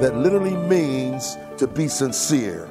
[0.00, 2.66] that literally means to be sincere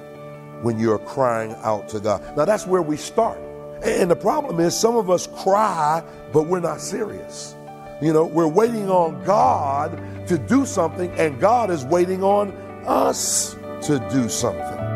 [0.61, 2.21] when you're crying out to God.
[2.35, 3.40] Now, that's where we start.
[3.83, 6.04] And the problem is, some of us cry,
[6.34, 7.55] but we're not serious.
[8.02, 9.97] You know, we're waiting on God
[10.28, 12.52] to do something, and God is waiting on
[12.86, 14.88] us to do something.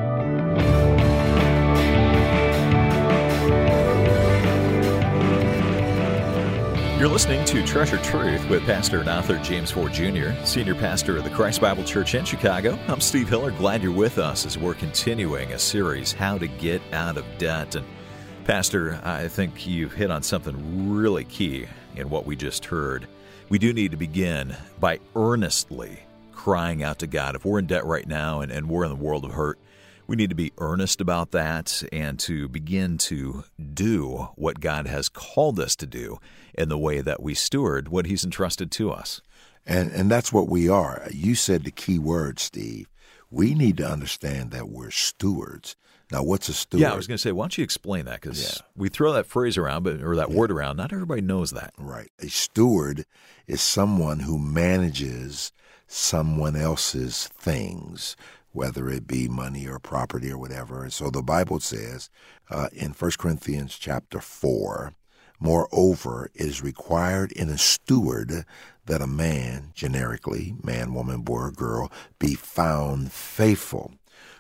[7.04, 11.26] You're listening to Treasured Truth with Pastor and author James Ford Jr., Senior Pastor of
[11.26, 12.80] the Christ Bible Church in Chicago.
[12.88, 13.52] I'm Steve Hiller.
[13.52, 17.76] Glad you're with us as we're continuing a series, How to Get Out of Debt.
[17.76, 17.86] And
[18.46, 21.66] Pastor, I think you've hit on something really key
[21.98, 23.06] in what we just heard.
[23.50, 26.00] We do need to begin by earnestly
[26.32, 27.36] crying out to God.
[27.36, 29.60] If we're in debt right now and, and we're in the world of hurt,
[30.08, 33.44] we need to be earnest about that and to begin to
[33.74, 36.20] do what God has called us to do
[36.54, 39.22] in the way that we steward what He's entrusted to us.
[39.66, 41.08] And and that's what we are.
[41.12, 42.88] You said the key word, Steve.
[43.32, 45.76] We need to understand that we're stewards.
[46.12, 46.82] Now, what's a steward?
[46.82, 48.22] Yeah, I was going to say, why don't you explain that?
[48.22, 48.62] Because yeah.
[48.76, 50.36] we throw that phrase around, but or that yeah.
[50.36, 50.78] word around.
[50.78, 51.74] Not everybody knows that.
[51.78, 52.12] Right.
[52.20, 53.06] A steward
[53.48, 55.52] is someone who manages
[55.88, 58.16] someone else's things,
[58.54, 60.84] whether it be money or property or whatever.
[60.84, 62.10] And so the Bible says
[62.50, 64.94] uh, in 1 Corinthians chapter 4,
[65.40, 68.46] moreover, it is required in a steward
[68.86, 73.94] that a man, generically, man, woman, boy, or girl, be found faithful.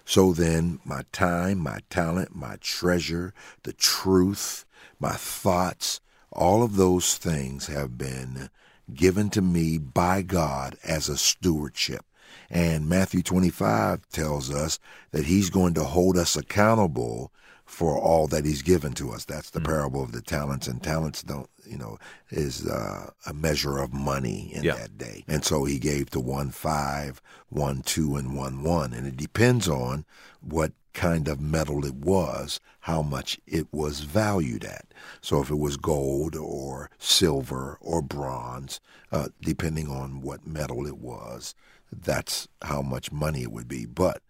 [0.05, 4.65] So then, my time, my talent, my treasure, the truth,
[4.99, 8.49] my thoughts, all of those things have been
[8.93, 12.05] given to me by God as a stewardship.
[12.53, 14.77] And Matthew 25 tells us
[15.09, 17.31] that he's going to hold us accountable
[17.65, 19.25] for all that he's given to us.
[19.25, 19.65] That's the mm.
[19.65, 21.97] parable of the talents, and talents don't, you know,
[22.29, 24.75] is uh, a measure of money in yeah.
[24.75, 25.23] that day.
[25.27, 29.67] And so he gave to one five, one two, and one one, and it depends
[29.67, 30.05] on
[30.39, 34.93] what kind of metal it was, how much it was valued at.
[35.21, 38.79] So if it was gold or silver or bronze,
[39.11, 41.55] uh, depending on what metal it was,
[42.01, 43.85] that's how much money it would be.
[43.85, 44.21] But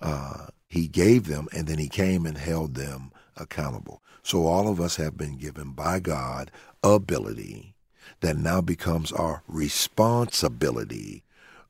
[0.00, 4.02] uh, he gave them, and then he came and held them accountable.
[4.22, 6.50] So all of us have been given by God
[6.82, 7.74] ability
[8.20, 11.22] that now becomes our responsibility,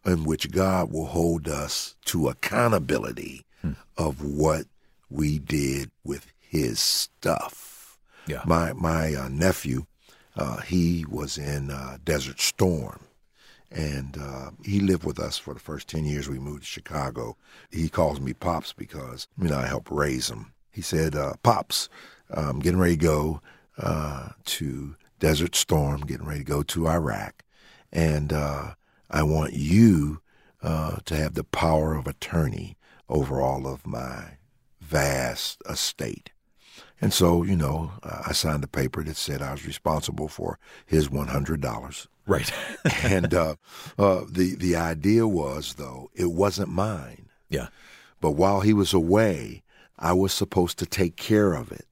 [0.05, 3.73] in which God will hold us to accountability hmm.
[3.97, 4.67] of what
[5.09, 7.99] we did with His stuff.
[8.27, 8.43] Yeah.
[8.47, 9.87] My my uh, nephew,
[10.37, 13.01] uh, he was in uh, Desert Storm
[13.71, 17.37] and uh, he lived with us for the first 10 years we moved to Chicago.
[17.71, 20.53] He calls me Pops because, you know, I helped raise him.
[20.71, 21.89] He said, uh, Pops,
[22.31, 23.41] I'm getting ready to go
[23.79, 27.45] uh, to Desert Storm, getting ready to go to Iraq,
[27.93, 28.75] and uh,
[29.11, 30.21] I want you
[30.63, 32.77] uh, to have the power of attorney
[33.09, 34.39] over all of my
[34.81, 36.31] vast estate.
[37.01, 41.09] And so, you know, I signed a paper that said I was responsible for his
[41.09, 42.53] $100 Right.
[43.03, 43.57] and uh,
[43.99, 47.29] uh, the the idea was though it wasn't mine.
[47.49, 47.69] Yeah.
[48.21, 49.65] But while he was away,
[49.99, 51.87] I was supposed to take care of it.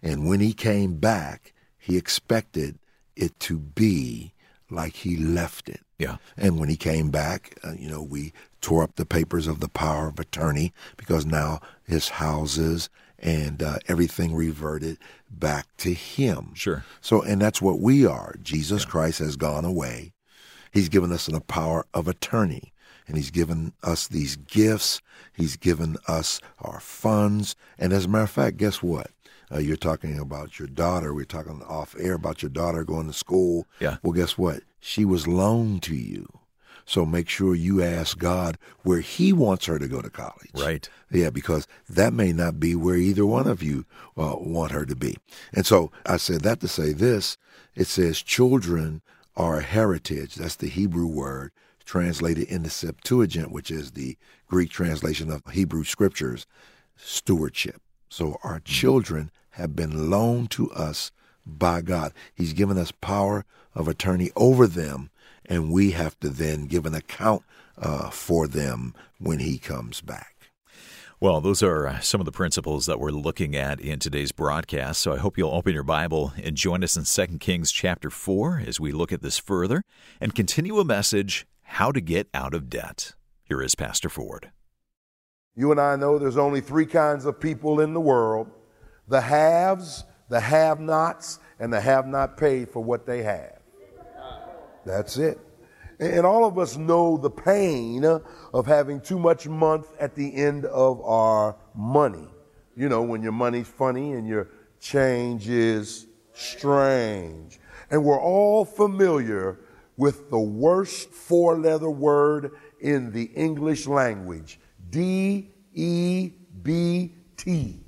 [0.00, 2.78] And when he came back, he expected
[3.16, 4.34] it to be
[4.70, 5.80] like he left it.
[5.98, 6.18] Yeah.
[6.36, 9.68] And when he came back, uh, you know, we tore up the papers of the
[9.68, 12.88] power of attorney because now his houses
[13.22, 14.98] and uh, everything reverted
[15.30, 16.50] back to him.
[16.54, 16.84] Sure.
[17.00, 18.34] So, and that's what we are.
[18.42, 18.90] Jesus yeah.
[18.90, 20.12] Christ has gone away.
[20.72, 22.72] He's given us the power of attorney,
[23.06, 25.00] and he's given us these gifts.
[25.34, 27.54] He's given us our funds.
[27.78, 29.10] And as a matter of fact, guess what?
[29.52, 31.12] Uh, you're talking about your daughter.
[31.12, 33.66] We're talking off air about your daughter going to school.
[33.80, 33.98] Yeah.
[34.02, 34.62] Well, guess what?
[34.80, 36.26] She was loaned to you.
[36.84, 40.50] So make sure you ask God where He wants her to go to college.
[40.54, 40.88] Right.
[41.10, 43.84] Yeah, because that may not be where either one of you
[44.16, 45.16] uh, want her to be.
[45.52, 47.36] And so I said that to say this
[47.74, 49.02] it says, children
[49.36, 50.34] are a heritage.
[50.34, 51.52] That's the Hebrew word
[51.84, 54.16] translated in the Septuagint, which is the
[54.46, 56.46] Greek translation of Hebrew scriptures,
[56.96, 57.80] stewardship.
[58.08, 58.72] So our mm-hmm.
[58.72, 61.12] children have been loaned to us
[61.44, 62.12] by God.
[62.34, 65.10] He's given us power of attorney over them
[65.52, 67.42] and we have to then give an account
[67.76, 70.50] uh, for them when he comes back.
[71.20, 75.02] Well, those are uh, some of the principles that we're looking at in today's broadcast.
[75.02, 78.62] So I hope you'll open your Bible and join us in 2 Kings chapter 4
[78.66, 79.82] as we look at this further
[80.22, 83.12] and continue a message how to get out of debt.
[83.44, 84.50] Here is Pastor Ford.
[85.54, 88.50] You and I know there's only three kinds of people in the world
[89.06, 93.51] the haves, the have nots, and the have not paid for what they have.
[94.84, 95.38] That's it.
[95.98, 100.64] And all of us know the pain of having too much month at the end
[100.64, 102.26] of our money.
[102.74, 104.48] You know, when your money's funny and your
[104.80, 107.60] change is strange.
[107.90, 109.60] And we're all familiar
[109.96, 114.58] with the worst four letter word in the English language
[114.90, 116.32] D E
[116.62, 117.80] B T.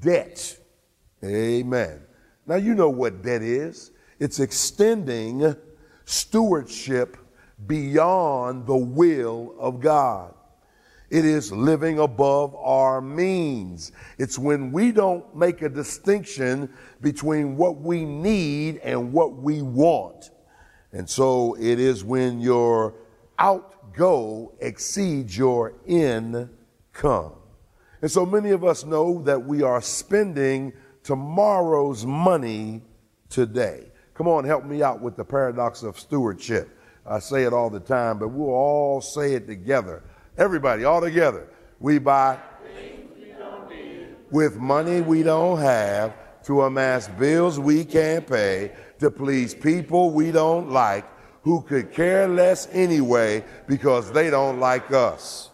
[0.00, 0.58] Debt.
[1.24, 2.02] Amen.
[2.46, 3.92] Now, you know what debt is
[4.22, 5.56] it's extending
[6.04, 7.16] stewardship
[7.66, 10.32] beyond the will of God.
[11.10, 13.90] It is living above our means.
[14.18, 20.30] It's when we don't make a distinction between what we need and what we want.
[20.92, 22.94] And so it is when your
[23.40, 27.32] outgo exceeds your income.
[28.00, 32.82] And so many of us know that we are spending tomorrow's money
[33.28, 33.88] today.
[34.14, 36.68] Come on, help me out with the paradox of stewardship.
[37.06, 40.02] I say it all the time, but we'll all say it together.
[40.38, 41.48] Everybody, all together.
[41.80, 46.14] We buy we with money we don't have
[46.44, 51.04] to amass bills we can't pay to please people we don't like
[51.42, 55.50] who could care less anyway because they don't like us.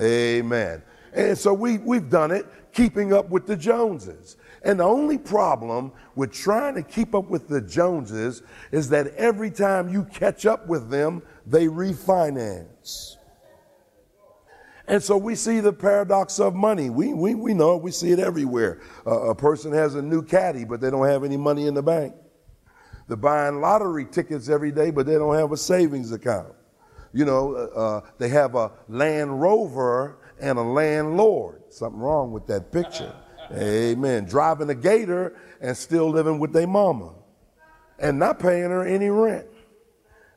[0.00, 0.82] Amen.
[1.12, 4.36] And so we, we've done it keeping up with the Joneses.
[4.64, 9.50] And the only problem with trying to keep up with the Joneses is that every
[9.50, 13.16] time you catch up with them, they refinance.
[14.86, 16.90] And so we see the paradox of money.
[16.90, 18.80] We, we, we know it, we see it everywhere.
[19.06, 21.82] Uh, a person has a new caddy, but they don't have any money in the
[21.82, 22.14] bank.
[23.08, 26.54] They're buying lottery tickets every day, but they don't have a savings account.
[27.12, 31.62] You know, uh, uh they have a Land Rover and a landlord.
[31.70, 33.14] Something wrong with that picture.
[33.50, 34.24] Amen.
[34.24, 37.14] Driving a gator and still living with their mama
[37.98, 39.46] and not paying her any rent.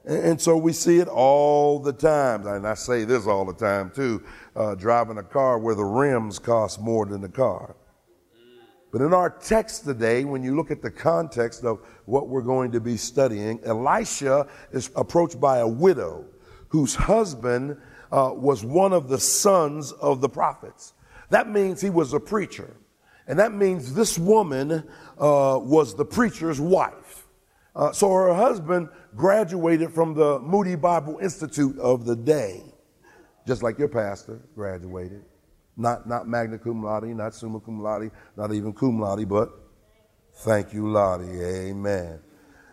[0.05, 2.45] And, so we see it all the time.
[2.45, 4.23] And I say this all the time too
[4.55, 7.75] uh, driving a car where the rims cost more than the car.
[8.91, 12.71] But in our text today, when you look at the context of what we're going
[12.71, 16.25] to be studying, Elisha is approached by a widow
[16.69, 17.77] whose husband
[18.11, 20.93] uh, was one of the sons of the prophets.
[21.29, 22.77] That means he was a preacher.
[23.27, 24.71] And that means this woman
[25.17, 27.27] uh, was the preacher's wife.
[27.75, 32.63] Uh, so her husband graduated from the Moody Bible Institute of the day,
[33.47, 35.23] just like your pastor graduated.
[35.77, 39.49] Not, not magna cum laude, not summa cum laude, not even cum laude, but
[40.35, 41.27] thank you, laude.
[41.27, 42.19] Amen.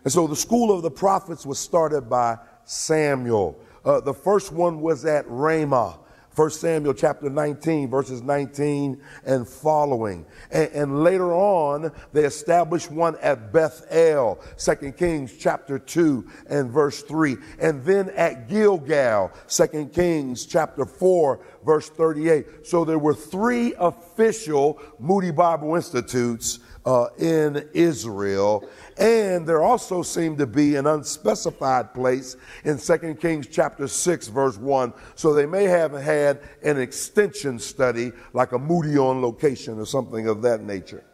[0.05, 3.59] And so the school of the prophets was started by Samuel.
[3.85, 5.99] Uh, the first one was at Ramah.
[6.35, 10.25] 1 Samuel chapter 19, verses 19 and following.
[10.51, 17.03] And, and, later on, they established one at Bethel, 2 Kings chapter 2 and verse
[17.03, 17.37] 3.
[17.61, 22.67] And then at Gilgal, 2 Kings chapter 4, verse 38.
[22.67, 28.69] So there were three official Moody Bible Institutes uh, in Israel.
[28.99, 34.59] And there also seemed to be an unspecified place in 2 Kings chapter 6, verse
[34.59, 34.93] 1.
[35.15, 40.29] So they may have had an extension study like a Moody on location or something
[40.29, 41.05] of that nature.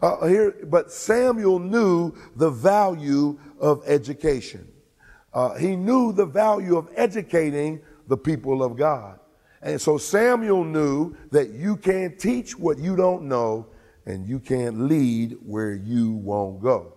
[0.00, 4.66] Uh, here, but Samuel knew the value of education.
[5.32, 9.20] Uh, he knew the value of educating the people of God.
[9.62, 13.68] And so Samuel knew that you can't teach what you don't know
[14.06, 16.94] and you can't lead where you won't go.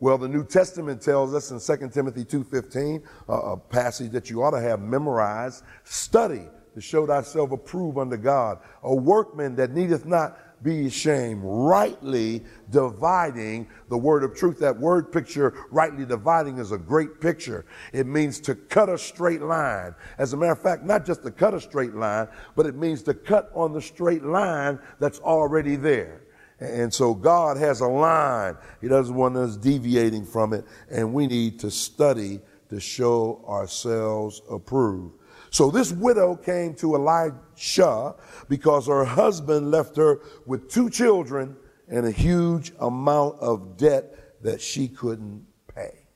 [0.00, 4.42] Well, the New Testament tells us in 2 Timothy 2.15, uh, a passage that you
[4.42, 10.06] ought to have memorized, study to show thyself approved unto God, a workman that needeth
[10.06, 14.58] not be ashamed, rightly dividing the word of truth.
[14.58, 17.64] That word picture, rightly dividing, is a great picture.
[17.92, 19.94] It means to cut a straight line.
[20.18, 23.02] As a matter of fact, not just to cut a straight line, but it means
[23.04, 26.22] to cut on the straight line that's already there.
[26.60, 28.56] And so God has a line.
[28.80, 30.64] He doesn't want us deviating from it.
[30.90, 35.14] And we need to study to show ourselves approved.
[35.50, 38.14] So this widow came to Elisha
[38.48, 41.56] because her husband left her with two children
[41.88, 46.06] and a huge amount of debt that she couldn't pay.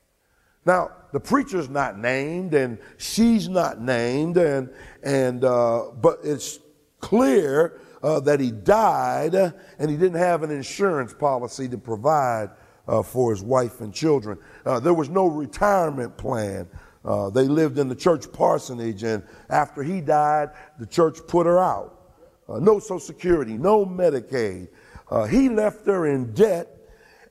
[0.65, 4.69] Now, the preacher's not named and she's not named and,
[5.03, 6.59] and, uh, but it's
[6.99, 12.49] clear uh, that he died and he didn't have an insurance policy to provide
[12.87, 14.37] uh, for his wife and children.
[14.65, 16.67] Uh, there was no retirement plan.
[17.03, 20.49] Uh, they lived in the church parsonage, and after he died,
[20.79, 21.99] the church put her out.
[22.49, 24.67] Uh, no Social Security, no Medicaid.
[25.09, 26.67] Uh, he left her in debt,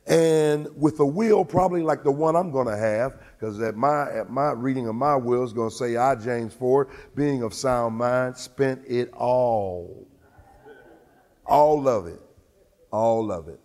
[0.07, 4.11] and with a will probably like the one I'm going to have, because at my
[4.13, 7.53] at my reading of my will is going to say, I James Ford, being of
[7.53, 10.07] sound mind, spent it all,
[11.47, 12.21] all of it,
[12.91, 13.61] all of it.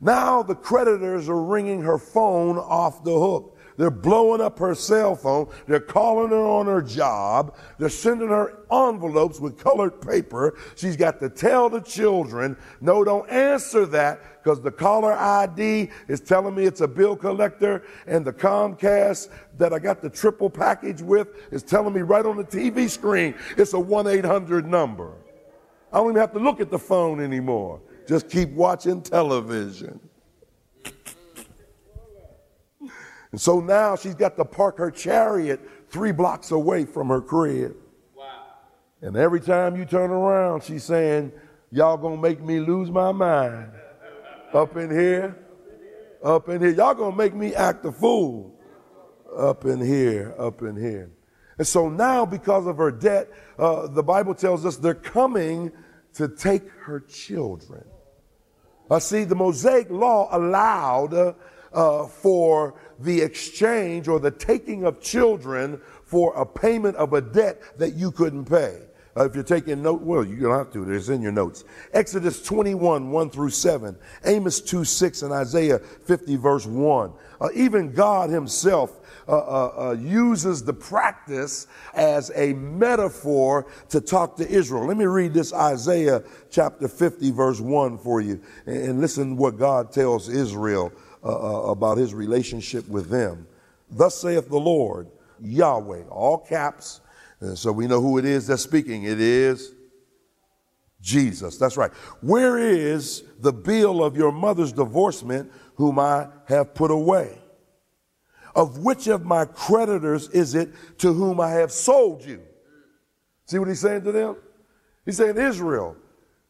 [0.00, 3.54] Now the creditors are ringing her phone off the hook.
[3.76, 5.48] They're blowing up her cell phone.
[5.66, 7.56] They're calling her on her job.
[7.78, 10.56] They're sending her envelopes with colored paper.
[10.76, 16.20] She's got to tell the children, no, don't answer that because the caller ID is
[16.20, 21.02] telling me it's a bill collector and the Comcast that I got the triple package
[21.02, 25.14] with is telling me right on the TV screen it's a 1-800 number.
[25.94, 27.80] I don't even have to look at the phone anymore.
[28.08, 30.00] Just keep watching television.
[33.30, 35.60] And so now she's got to park her chariot
[35.90, 37.76] three blocks away from her crib.
[38.12, 38.24] Wow.
[39.02, 41.30] And every time you turn around, she's saying,
[41.70, 43.70] Y'all gonna make me lose my mind.
[44.52, 45.36] Up in here,
[46.24, 46.70] up in here.
[46.70, 48.52] Y'all gonna make me act a fool.
[49.36, 51.10] Up in here, up in here.
[51.58, 55.70] And so now, because of her debt, uh, the Bible tells us they're coming
[56.14, 57.84] to take her children.
[58.90, 61.32] Uh, see the Mosaic law allowed uh,
[61.72, 67.60] uh, for the exchange or the taking of children for a payment of a debt
[67.78, 68.80] that you couldn't pay.
[69.16, 70.90] Uh, if you're taking note, well, you don't have to.
[70.90, 71.64] It's in your notes.
[71.92, 77.12] Exodus 21, 1 through 7, Amos 2, 6, and Isaiah 50, verse 1.
[77.40, 84.36] Uh, even God himself uh, uh, uh, uses the practice as a metaphor to talk
[84.36, 84.86] to Israel.
[84.86, 89.58] Let me read this Isaiah chapter 50, verse 1 for you, and, and listen what
[89.58, 90.92] God tells Israel
[91.24, 93.46] uh, about his relationship with them.
[93.90, 95.08] Thus saith the Lord,
[95.40, 97.00] Yahweh, all caps.
[97.44, 99.04] And so we know who it is that's speaking.
[99.04, 99.74] It is
[101.00, 101.58] Jesus.
[101.58, 101.92] That's right.
[102.20, 107.38] Where is the bill of your mother's divorcement, whom I have put away?
[108.56, 112.40] Of which of my creditors is it to whom I have sold you?
[113.46, 114.36] See what he's saying to them?
[115.04, 115.96] He's saying, Israel,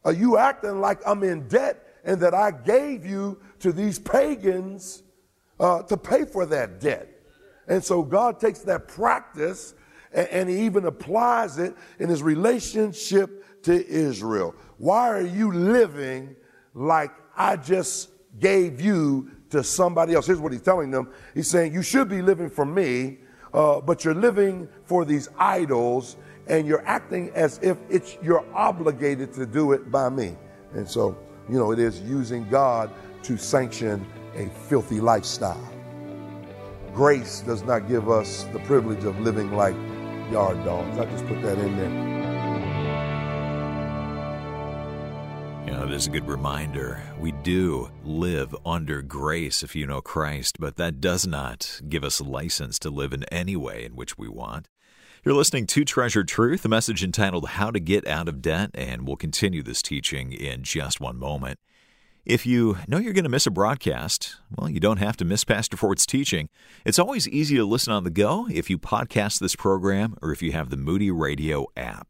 [0.05, 5.03] are you acting like I'm in debt and that I gave you to these pagans
[5.59, 7.09] uh, to pay for that debt.
[7.67, 9.75] And so God takes that practice
[10.15, 14.55] and he even applies it in his relationship to Israel.
[14.79, 16.37] Why are you living
[16.75, 20.27] like I just gave you to somebody else?
[20.27, 21.11] Here's what he's telling them.
[21.35, 23.19] He's saying, You should be living for me,
[23.53, 26.17] uh, but you're living for these idols
[26.47, 30.37] and you're acting as if it's you're obligated to do it by me.
[30.75, 31.17] And so
[31.49, 32.91] you know, it is using God
[33.25, 35.71] to sanction a filthy lifestyle.
[36.95, 39.75] Grace does not give us the privilege of living like
[40.31, 40.99] yard dogs.
[40.99, 42.15] I just put that in there.
[45.67, 47.03] You know, it is a good reminder.
[47.19, 52.21] We do live under grace if you know Christ, but that does not give us
[52.21, 54.69] license to live in any way in which we want.
[55.25, 59.07] You're listening to Treasured Truth, a message entitled How to Get Out of Debt, and
[59.07, 61.59] we'll continue this teaching in just one moment.
[62.25, 65.45] If you know you're going to miss a broadcast, well, you don't have to miss
[65.45, 66.49] Pastor Ford's teaching.
[66.87, 70.43] It's always easy to listen on the go if you podcast this program or if
[70.43, 72.09] you have the Moody Radio app.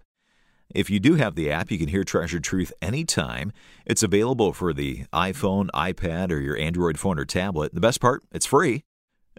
[0.72, 3.52] If you do have the app, you can hear Treasured Truth anytime.
[3.86, 7.74] It's available for the iPhone, iPad, or your Android phone or tablet.
[7.74, 8.84] The best part, it's free.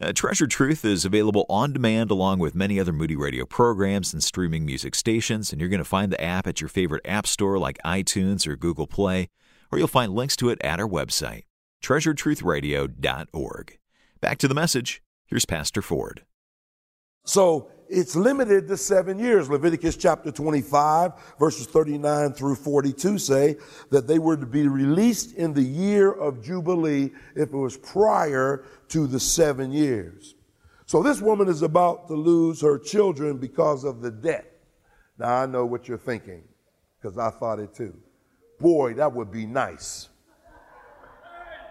[0.01, 4.22] Uh, Treasured Truth is available on demand along with many other Moody Radio programs and
[4.22, 7.58] streaming music stations, and you're going to find the app at your favorite app store
[7.58, 9.29] like iTunes or Google Play,
[9.75, 11.44] or you'll find links to it at our website,
[11.84, 13.77] treasuredtruthradio.org.
[14.22, 15.03] Back to the message.
[15.25, 16.24] Here's Pastor Ford.
[17.25, 19.50] So it's limited to seven years.
[19.50, 23.58] Leviticus chapter 25, verses 39 through 42 say
[23.91, 28.63] that they were to be released in the year of Jubilee if it was prior
[28.89, 30.36] to the seven years.
[30.86, 34.51] So this woman is about to lose her children because of the debt.
[35.17, 36.44] Now I know what you're thinking,
[36.98, 37.98] because I thought it too.
[38.65, 40.10] Boy, that would be nice.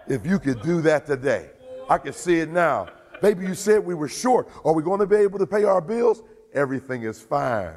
[0.07, 1.49] If you could do that today.
[1.89, 2.87] I can see it now.
[3.21, 4.47] Maybe you said we were short.
[4.63, 6.23] Are we going to be able to pay our bills?
[6.53, 7.73] Everything is fine.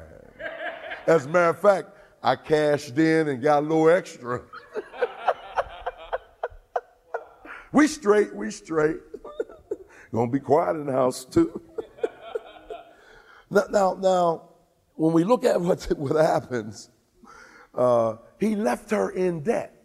[1.05, 1.89] As a matter of fact,
[2.23, 4.41] I cashed in and got a little extra.
[7.73, 8.99] we straight, we straight.
[10.13, 11.61] Gonna be quiet in the house too.
[13.49, 14.49] now, now, now,
[14.95, 16.89] when we look at what, what happens,
[17.75, 19.75] uh, he left her in debt.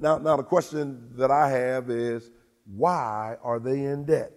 [0.00, 2.30] Now, now, the question that I have is,
[2.64, 4.32] why are they in debt?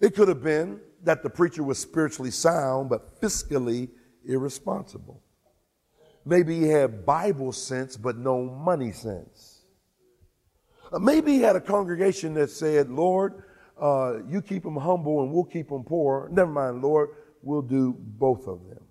[0.00, 3.88] It could have been that the preacher was spiritually sound but fiscally
[4.26, 5.22] irresponsible.
[6.24, 9.62] Maybe he had Bible sense but no money sense.
[10.92, 13.42] Maybe he had a congregation that said, Lord,
[13.80, 16.28] uh, you keep them humble and we'll keep them poor.
[16.32, 17.10] Never mind, Lord,
[17.42, 18.87] we'll do both of them.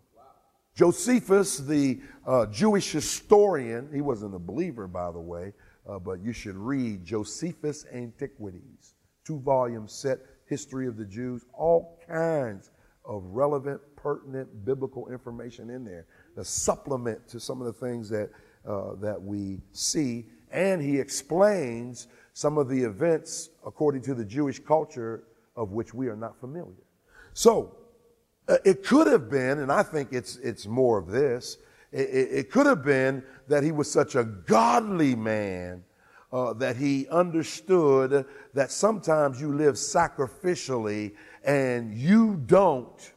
[0.78, 5.54] Josephus, the uh, Jewish historian, he wasn't a believer, by the way,
[5.90, 8.94] uh, but you should read Josephus' Antiquities,
[9.26, 12.70] two volume set, History of the Jews, all kinds
[13.04, 16.06] of relevant, pertinent biblical information in there,
[16.36, 18.30] the supplement to some of the things that,
[18.64, 20.28] uh, that we see.
[20.52, 25.24] And he explains some of the events according to the Jewish culture
[25.56, 26.86] of which we are not familiar.
[27.34, 27.76] So,
[28.48, 31.58] uh, it could have been, and I think it's, it's more of this,
[31.92, 35.84] it, it could have been that he was such a godly man
[36.32, 41.14] uh, that he understood that sometimes you live sacrificially
[41.44, 43.14] and you don't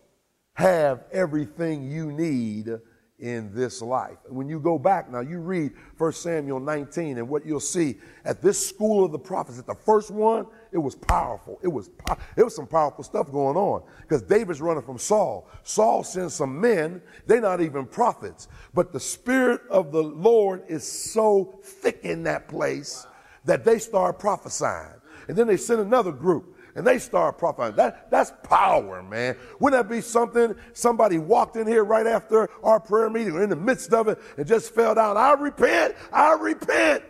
[0.54, 2.78] have everything you need
[3.20, 4.16] in this life.
[4.28, 8.40] When you go back now, you read 1 Samuel 19, and what you'll see at
[8.40, 11.58] this school of the prophets, at the first one, it was powerful.
[11.62, 11.90] It was
[12.36, 15.48] it was some powerful stuff going on because David's running from Saul.
[15.62, 17.02] Saul sends some men.
[17.26, 22.48] They're not even prophets, but the spirit of the Lord is so thick in that
[22.48, 23.06] place
[23.44, 27.76] that they start prophesying, and then they send another group and they start prophesying.
[27.76, 29.36] That, that's power, man.
[29.58, 30.54] Wouldn't that be something?
[30.72, 34.18] Somebody walked in here right after our prayer meeting or in the midst of it
[34.36, 35.16] and just fell down.
[35.16, 35.96] I repent.
[36.12, 37.04] I repent.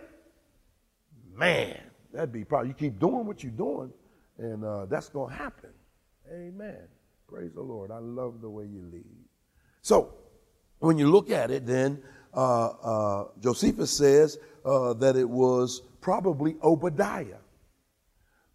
[1.35, 1.81] Man,
[2.12, 3.93] that'd be probably, you keep doing what you're doing
[4.38, 5.71] and uh, that's going to happen.
[6.33, 6.79] Amen.
[7.29, 7.90] Praise the Lord.
[7.90, 9.05] I love the way you lead.
[9.83, 10.14] So,
[10.79, 12.02] when you look at it, then
[12.35, 17.37] uh, uh, Josephus says uh, that it was probably Obadiah.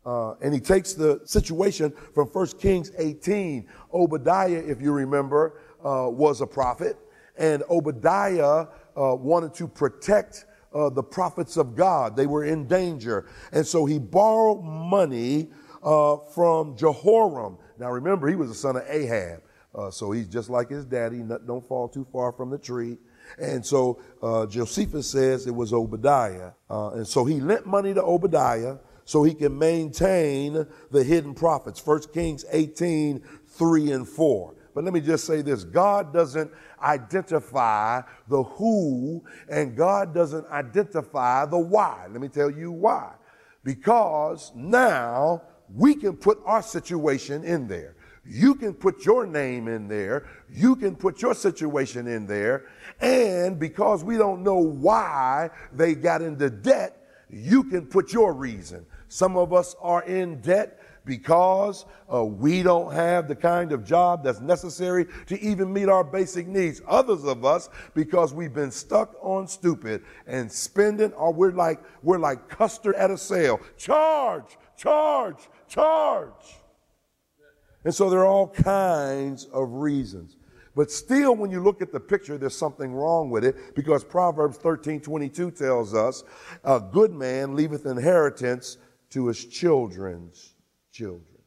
[0.05, 3.67] Uh, and he takes the situation from 1 Kings 18.
[3.93, 6.97] Obadiah, if you remember, uh, was a prophet,
[7.37, 12.15] and Obadiah uh, wanted to protect uh, the prophets of God.
[12.15, 13.27] They were in danger.
[13.51, 15.49] And so he borrowed money
[15.83, 17.57] uh, from Jehoram.
[17.79, 19.41] Now remember, he was the son of Ahab.
[19.91, 22.97] So he's just like his daddy, don't fall too far from the tree.
[23.37, 23.99] And so
[24.49, 26.51] Josephus says it was Obadiah.
[26.69, 31.85] and so he lent money to Obadiah so he can maintain the hidden prophets.
[31.85, 34.55] 1 Kings 18, 3 and 4.
[34.73, 41.45] But let me just say this God doesn't identify the who, and God doesn't identify
[41.45, 42.07] the why.
[42.11, 43.13] Let me tell you why.
[43.63, 47.95] Because now we can put our situation in there.
[48.27, 50.27] You can put your name in there.
[50.51, 52.65] You can put your situation in there.
[52.99, 56.97] And because we don't know why they got into debt,
[57.29, 58.85] you can put your reason.
[59.07, 64.23] Some of us are in debt because uh, we don't have the kind of job
[64.23, 66.81] that's necessary to even meet our basic needs.
[66.87, 72.17] Others of us because we've been stuck on stupid and spending, or we're like we're
[72.17, 73.59] like Custer at a sale.
[73.77, 76.59] Charge, charge, charge.
[77.83, 80.37] And so there are all kinds of reasons.
[80.75, 84.57] But still, when you look at the picture, there's something wrong with it because Proverbs
[84.57, 86.23] 13 22 tells us,
[86.65, 88.77] A good man leaveth inheritance
[89.15, 90.55] to his children's
[90.91, 91.39] children.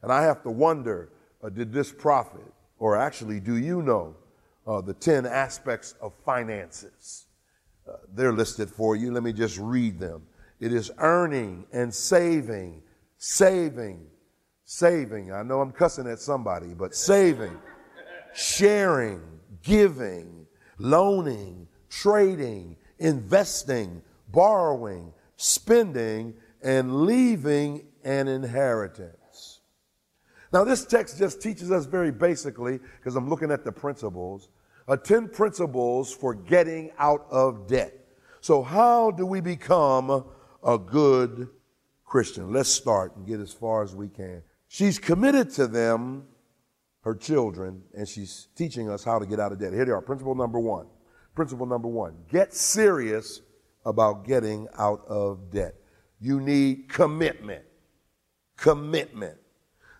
[0.00, 1.10] And I have to wonder
[1.44, 4.16] uh, did this prophet, or actually, do you know
[4.66, 7.26] uh, the 10 aspects of finances?
[7.86, 9.12] Uh, they're listed for you.
[9.12, 10.22] Let me just read them.
[10.60, 12.80] It is earning and saving,
[13.18, 14.06] saving,
[14.64, 15.30] saving.
[15.30, 17.58] I know I'm cussing at somebody, but saving,
[18.34, 19.20] sharing,
[19.62, 20.46] giving,
[20.78, 24.00] loaning, trading, investing,
[24.32, 29.60] borrowing, spending, and leaving an inheritance.
[30.52, 34.48] Now, this text just teaches us very basically, because I'm looking at the principles,
[34.86, 37.94] uh, 10 principles for getting out of debt.
[38.40, 40.24] So, how do we become
[40.64, 41.48] a good
[42.04, 42.52] Christian?
[42.52, 44.42] Let's start and get as far as we can.
[44.68, 46.24] She's committed to them,
[47.02, 49.72] her children, and she's teaching us how to get out of debt.
[49.72, 50.00] Here they are.
[50.00, 50.86] Principle number one.
[51.34, 53.42] Principle number one get serious
[53.84, 55.74] about getting out of debt
[56.20, 57.64] you need commitment.
[58.56, 59.36] Commitment.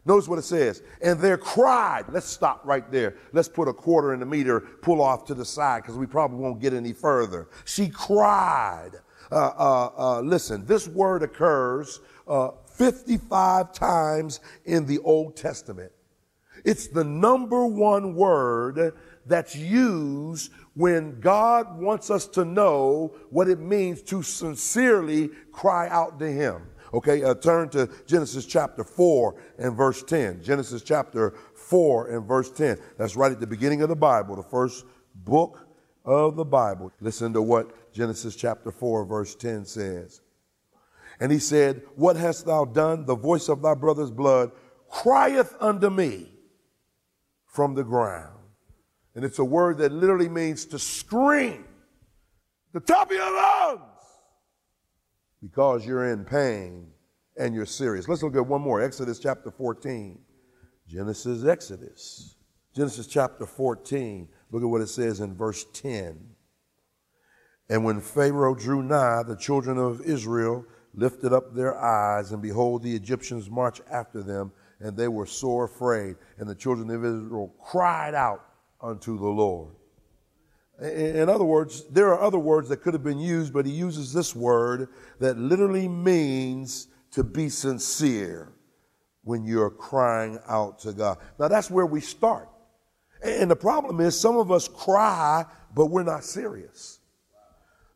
[0.04, 0.82] Notice what it says.
[1.02, 2.06] And there cried.
[2.10, 3.16] Let's stop right there.
[3.32, 6.38] Let's put a quarter in the meter, pull off to the side because we probably
[6.38, 7.48] won't get any further.
[7.64, 8.92] She cried.
[9.30, 15.92] Uh, uh, uh, listen, this word occurs uh, 55 times in the Old Testament.
[16.64, 18.94] It's the number one word
[19.28, 26.18] that's used when God wants us to know what it means to sincerely cry out
[26.20, 26.62] to Him.
[26.94, 30.42] Okay, uh, turn to Genesis chapter 4 and verse 10.
[30.42, 32.78] Genesis chapter 4 and verse 10.
[32.96, 35.68] That's right at the beginning of the Bible, the first book
[36.04, 36.90] of the Bible.
[37.00, 40.22] Listen to what Genesis chapter 4, verse 10 says.
[41.20, 43.04] And he said, What hast thou done?
[43.04, 44.52] The voice of thy brother's blood
[44.88, 46.32] crieth unto me
[47.44, 48.37] from the ground.
[49.18, 51.64] And it's a word that literally means to scream,
[52.72, 53.82] the top of your lungs,
[55.42, 56.92] because you're in pain
[57.36, 58.06] and you're serious.
[58.06, 60.20] Let's look at one more Exodus chapter 14.
[60.86, 62.36] Genesis, Exodus.
[62.72, 64.28] Genesis chapter 14.
[64.52, 66.20] Look at what it says in verse 10.
[67.68, 72.84] And when Pharaoh drew nigh, the children of Israel lifted up their eyes, and behold,
[72.84, 76.14] the Egyptians marched after them, and they were sore afraid.
[76.38, 78.44] And the children of Israel cried out
[78.80, 79.74] unto the Lord.
[80.80, 84.12] In other words, there are other words that could have been used, but he uses
[84.12, 84.88] this word
[85.18, 88.52] that literally means to be sincere
[89.24, 91.18] when you're crying out to God.
[91.38, 92.48] Now, that's where we start.
[93.22, 97.00] And the problem is, some of us cry, but we're not serious.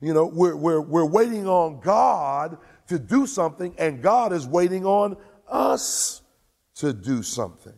[0.00, 4.84] You know, we're, we're, we're waiting on God to do something, and God is waiting
[4.84, 5.16] on
[5.46, 6.22] us
[6.74, 7.74] to do something.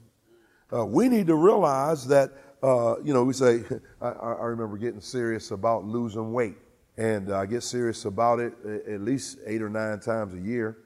[0.73, 2.33] Uh, we need to realize that,
[2.64, 3.62] uh, you know, we say,
[4.00, 6.57] I, I, remember getting serious about losing weight,
[6.96, 8.55] and I get serious about it
[8.88, 10.79] at least eight or nine times a year.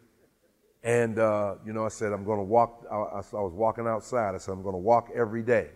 [0.83, 2.85] And, uh, you know, I said, I'm going to walk.
[2.91, 4.35] I, I, was walking outside.
[4.35, 5.71] I said, I'm going to walk every day.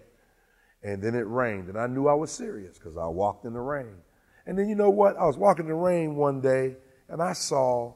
[0.83, 3.61] And then it rained, and I knew I was serious because I walked in the
[3.61, 3.95] rain.
[4.47, 5.17] And then, you know what?
[5.17, 6.75] I was walking in the rain one day,
[7.09, 7.95] and I saw,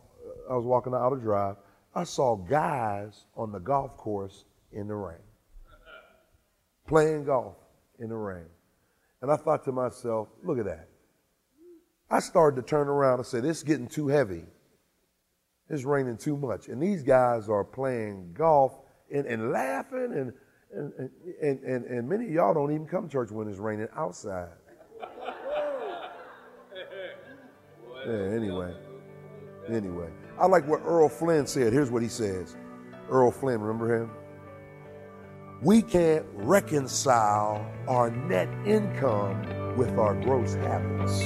[0.49, 1.57] I was walking out of drive,
[1.97, 5.19] I saw guys on the golf course in the rain,
[6.87, 7.57] playing golf
[8.01, 8.47] in the rain.
[9.23, 10.89] And I thought to myself, look at that.
[12.11, 14.45] I started to turn around and say, this is getting too heavy.
[15.69, 16.69] It's raining too much.
[16.69, 18.79] And these guys are playing golf
[19.13, 20.33] and, and laughing, and,
[20.73, 21.11] and,
[21.43, 24.53] and, and, and many of y'all don't even come to church when it's raining outside.
[28.07, 28.73] Yeah, anyway.
[29.69, 30.09] Anyway.
[30.39, 31.73] I like what Errol Flynn said.
[31.73, 32.57] Here's what he says
[33.11, 34.11] Errol Flynn, remember him?
[35.63, 41.23] We can't reconcile our net income with our gross habits.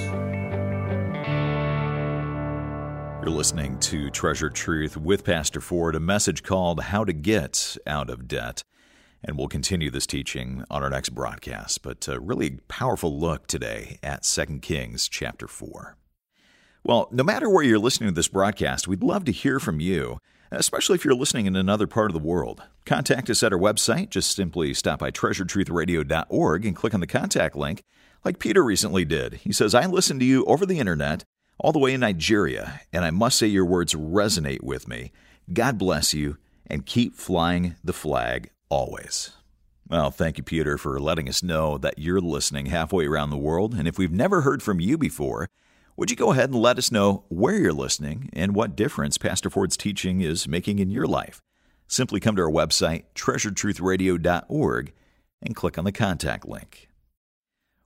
[3.22, 8.08] You're listening to Treasured Truth with Pastor Ford, a message called How to Get Out
[8.08, 8.62] of Debt.
[9.24, 13.98] And we'll continue this teaching on our next broadcast, but a really powerful look today
[14.00, 15.96] at 2 Kings chapter 4.
[16.84, 20.18] Well, no matter where you're listening to this broadcast, we'd love to hear from you,
[20.50, 22.62] especially if you're listening in another part of the world.
[22.84, 24.10] Contact us at our website.
[24.10, 27.82] Just simply stop by treasuredtruthradio.org and click on the contact link,
[28.24, 29.34] like Peter recently did.
[29.34, 31.24] He says, I listened to you over the internet
[31.58, 35.12] all the way in Nigeria, and I must say your words resonate with me.
[35.52, 39.32] God bless you, and keep flying the flag always.
[39.88, 43.74] Well, thank you, Peter, for letting us know that you're listening halfway around the world.
[43.74, 45.48] And if we've never heard from you before,
[46.00, 49.50] would you go ahead and let us know where you're listening and what difference Pastor
[49.50, 51.42] Ford's teaching is making in your life?
[51.88, 54.94] Simply come to our website, treasuredtruthradio.org,
[55.42, 56.88] and click on the contact link.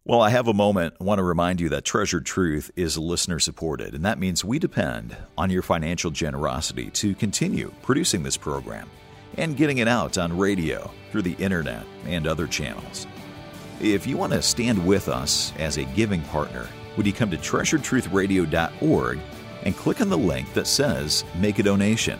[0.04, 0.94] Well, I have a moment.
[1.00, 4.60] I want to remind you that Treasured Truth is listener supported, and that means we
[4.60, 8.88] depend on your financial generosity to continue producing this program
[9.38, 13.08] and getting it out on radio, through the internet, and other channels.
[13.80, 17.36] If you want to stand with us as a giving partner, would you come to
[17.36, 19.18] treasuredtruthradio.org
[19.62, 22.18] and click on the link that says Make a Donation?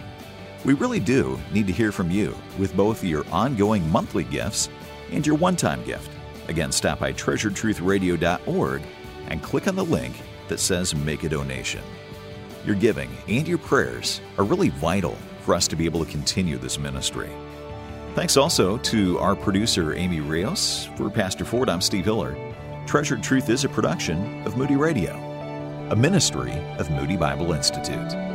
[0.65, 4.69] We really do need to hear from you with both your ongoing monthly gifts
[5.13, 6.11] and your one time gift.
[6.49, 8.83] Again, stop by treasuredtruthradio.org
[9.29, 10.15] and click on the link
[10.49, 11.83] that says Make a Donation.
[12.65, 16.57] Your giving and your prayers are really vital for us to be able to continue
[16.57, 17.31] this ministry.
[18.15, 20.89] Thanks also to our producer, Amy Rios.
[20.97, 22.54] For Pastor Ford, I'm Steve Hiller.
[22.87, 25.15] Treasured Truth is a production of Moody Radio,
[25.91, 28.34] a ministry of Moody Bible Institute.